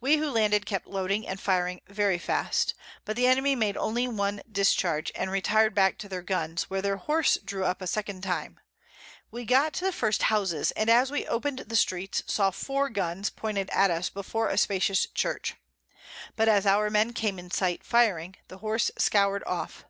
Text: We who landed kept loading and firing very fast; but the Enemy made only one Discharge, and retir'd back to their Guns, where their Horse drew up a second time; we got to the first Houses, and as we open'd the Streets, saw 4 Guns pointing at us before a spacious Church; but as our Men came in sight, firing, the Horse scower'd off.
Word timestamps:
We 0.00 0.16
who 0.16 0.28
landed 0.28 0.66
kept 0.66 0.88
loading 0.88 1.24
and 1.24 1.38
firing 1.40 1.82
very 1.86 2.18
fast; 2.18 2.74
but 3.04 3.14
the 3.14 3.28
Enemy 3.28 3.54
made 3.54 3.76
only 3.76 4.08
one 4.08 4.42
Discharge, 4.50 5.12
and 5.14 5.30
retir'd 5.30 5.72
back 5.72 5.98
to 5.98 6.08
their 6.08 6.20
Guns, 6.20 6.64
where 6.68 6.82
their 6.82 6.96
Horse 6.96 7.36
drew 7.36 7.64
up 7.64 7.80
a 7.80 7.86
second 7.86 8.22
time; 8.22 8.58
we 9.30 9.44
got 9.44 9.72
to 9.74 9.84
the 9.84 9.92
first 9.92 10.24
Houses, 10.24 10.72
and 10.72 10.90
as 10.90 11.12
we 11.12 11.28
open'd 11.28 11.60
the 11.60 11.76
Streets, 11.76 12.24
saw 12.26 12.50
4 12.50 12.90
Guns 12.90 13.30
pointing 13.30 13.70
at 13.70 13.92
us 13.92 14.10
before 14.10 14.48
a 14.48 14.58
spacious 14.58 15.06
Church; 15.14 15.54
but 16.34 16.48
as 16.48 16.66
our 16.66 16.90
Men 16.90 17.12
came 17.12 17.38
in 17.38 17.52
sight, 17.52 17.84
firing, 17.84 18.34
the 18.48 18.58
Horse 18.58 18.90
scower'd 18.98 19.44
off. 19.46 19.84